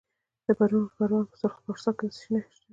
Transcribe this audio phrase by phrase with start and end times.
[0.45, 0.47] د
[0.97, 2.67] پروان په سرخ پارسا کې څه شی شته؟